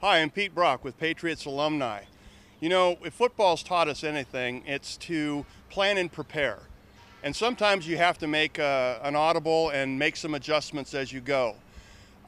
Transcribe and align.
Hi, 0.00 0.20
I'm 0.20 0.30
Pete 0.30 0.54
Brock 0.54 0.84
with 0.84 0.96
Patriots 0.96 1.44
Alumni. 1.44 2.02
You 2.60 2.68
know, 2.68 2.98
if 3.02 3.14
football's 3.14 3.64
taught 3.64 3.88
us 3.88 4.04
anything, 4.04 4.62
it's 4.64 4.96
to 4.98 5.44
plan 5.70 5.98
and 5.98 6.12
prepare. 6.12 6.60
And 7.24 7.34
sometimes 7.34 7.84
you 7.88 7.96
have 7.96 8.16
to 8.18 8.28
make 8.28 8.58
a, 8.58 9.00
an 9.02 9.16
audible 9.16 9.70
and 9.70 9.98
make 9.98 10.14
some 10.14 10.34
adjustments 10.34 10.94
as 10.94 11.12
you 11.12 11.20
go. 11.20 11.56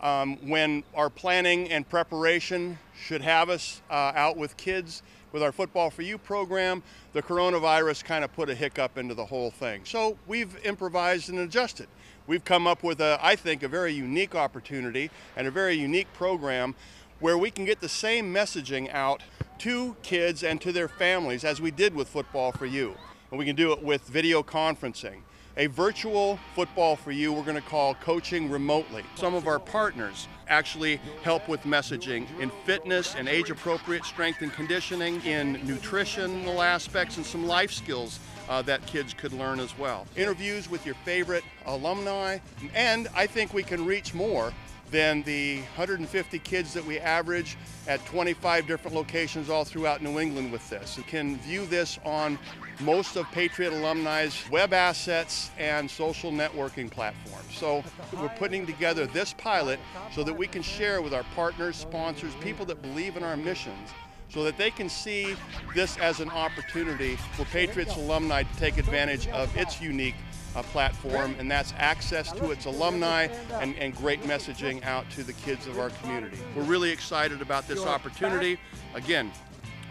Um, 0.00 0.36
when 0.48 0.82
our 0.96 1.08
planning 1.08 1.70
and 1.70 1.88
preparation 1.88 2.76
should 3.00 3.22
have 3.22 3.48
us 3.48 3.82
uh, 3.88 4.14
out 4.16 4.36
with 4.36 4.56
kids 4.56 5.04
with 5.30 5.40
our 5.40 5.52
Football 5.52 5.90
for 5.90 6.02
You 6.02 6.18
program, 6.18 6.82
the 7.12 7.22
coronavirus 7.22 8.02
kind 8.02 8.24
of 8.24 8.32
put 8.32 8.50
a 8.50 8.54
hiccup 8.56 8.98
into 8.98 9.14
the 9.14 9.26
whole 9.26 9.52
thing. 9.52 9.82
So 9.84 10.18
we've 10.26 10.56
improvised 10.66 11.28
and 11.28 11.38
adjusted. 11.38 11.86
We've 12.26 12.44
come 12.44 12.66
up 12.66 12.82
with, 12.82 13.00
a, 13.00 13.20
I 13.22 13.36
think, 13.36 13.62
a 13.62 13.68
very 13.68 13.92
unique 13.92 14.34
opportunity 14.34 15.08
and 15.36 15.46
a 15.46 15.52
very 15.52 15.74
unique 15.74 16.12
program 16.14 16.74
where 17.20 17.38
we 17.38 17.50
can 17.50 17.64
get 17.64 17.80
the 17.80 17.88
same 17.88 18.34
messaging 18.34 18.92
out 18.92 19.22
to 19.58 19.94
kids 20.02 20.42
and 20.42 20.60
to 20.60 20.72
their 20.72 20.88
families 20.88 21.44
as 21.44 21.60
we 21.60 21.70
did 21.70 21.94
with 21.94 22.08
Football 22.08 22.52
for 22.52 22.66
You. 22.66 22.96
And 23.30 23.38
we 23.38 23.44
can 23.44 23.56
do 23.56 23.72
it 23.72 23.82
with 23.82 24.02
video 24.08 24.42
conferencing 24.42 25.22
a 25.56 25.66
virtual 25.66 26.38
football 26.54 26.96
for 26.96 27.10
you 27.10 27.32
we're 27.32 27.42
going 27.42 27.54
to 27.54 27.68
call 27.68 27.94
coaching 27.96 28.50
remotely. 28.50 29.04
Some 29.16 29.34
of 29.34 29.46
our 29.46 29.58
partners 29.58 30.28
actually 30.48 30.96
help 31.22 31.48
with 31.48 31.60
messaging 31.64 32.26
in 32.40 32.50
fitness 32.64 33.14
and 33.14 33.28
age 33.28 33.50
appropriate 33.50 34.04
strength 34.04 34.42
and 34.42 34.52
conditioning, 34.52 35.20
in 35.22 35.60
nutritional 35.66 36.62
aspects, 36.62 37.16
and 37.16 37.26
some 37.26 37.46
life 37.46 37.72
skills 37.72 38.20
uh, 38.48 38.62
that 38.62 38.84
kids 38.86 39.12
could 39.12 39.32
learn 39.32 39.60
as 39.60 39.76
well. 39.78 40.06
Interviews 40.16 40.70
with 40.70 40.86
your 40.86 40.94
favorite 41.04 41.44
alumni, 41.66 42.38
and 42.74 43.08
I 43.14 43.26
think 43.26 43.52
we 43.52 43.62
can 43.62 43.84
reach 43.84 44.14
more 44.14 44.52
than 44.90 45.22
the 45.22 45.58
150 45.58 46.38
kids 46.40 46.74
that 46.74 46.84
we 46.84 46.98
average 46.98 47.56
at 47.86 48.04
25 48.06 48.66
different 48.66 48.96
locations 48.96 49.48
all 49.48 49.64
throughout 49.64 50.02
New 50.02 50.18
England 50.18 50.52
with 50.52 50.68
this. 50.68 50.96
You 50.96 51.04
can 51.04 51.38
view 51.38 51.66
this 51.66 51.98
on 52.04 52.38
most 52.80 53.16
of 53.16 53.30
Patriot 53.30 53.72
Alumni's 53.72 54.48
web 54.50 54.72
assets 54.72 55.50
and 55.58 55.90
social 55.90 56.32
networking 56.32 56.90
platforms. 56.90 57.54
So 57.54 57.84
we're 58.12 58.28
putting 58.30 58.66
together 58.66 59.06
this 59.06 59.32
pilot 59.34 59.78
so 60.12 60.24
that 60.24 60.34
we 60.34 60.46
can 60.46 60.62
share 60.62 61.02
with 61.02 61.14
our 61.14 61.24
partners, 61.34 61.76
sponsors, 61.76 62.34
people 62.40 62.66
that 62.66 62.82
believe 62.82 63.16
in 63.16 63.22
our 63.22 63.36
missions 63.36 63.90
so 64.30 64.44
that 64.44 64.56
they 64.56 64.70
can 64.70 64.88
see 64.88 65.36
this 65.74 65.96
as 65.98 66.20
an 66.20 66.30
opportunity 66.30 67.16
for 67.34 67.44
Patriots 67.46 67.96
alumni 67.96 68.42
to 68.42 68.56
take 68.56 68.78
advantage 68.78 69.28
of 69.28 69.54
its 69.56 69.80
unique 69.80 70.14
uh, 70.54 70.62
platform, 70.64 71.34
and 71.38 71.50
that's 71.50 71.74
access 71.76 72.32
to 72.32 72.50
its 72.50 72.66
alumni 72.66 73.28
and, 73.54 73.76
and 73.76 73.94
great 73.94 74.22
messaging 74.22 74.82
out 74.84 75.08
to 75.10 75.22
the 75.22 75.32
kids 75.32 75.66
of 75.66 75.78
our 75.78 75.90
community. 75.90 76.38
We're 76.56 76.62
really 76.62 76.90
excited 76.90 77.42
about 77.42 77.68
this 77.68 77.84
opportunity. 77.84 78.58
Again, 78.94 79.30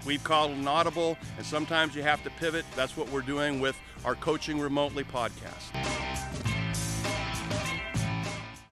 we've 0.06 0.23
called 0.23 0.52
an 0.52 0.68
audible, 0.68 1.18
and 1.38 1.46
sometimes 1.46 1.96
you 1.96 2.02
have 2.03 2.24
to 2.24 2.30
pivot. 2.31 2.66
That's 2.76 2.98
what 2.98 3.09
we're 3.09 3.22
doing 3.22 3.59
with 3.59 3.78
our 4.06 4.16
Coaching 4.16 4.59
Remotely 4.59 5.03
podcast. 5.03 6.59